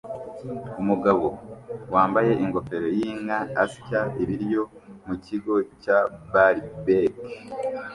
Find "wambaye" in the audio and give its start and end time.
1.93-2.31